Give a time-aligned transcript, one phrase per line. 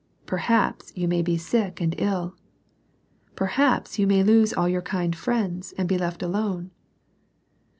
[0.25, 2.35] Perhaps you may be sick and ill.
[3.35, 6.71] Perhaps you may lose all your kind friends, and be left alone.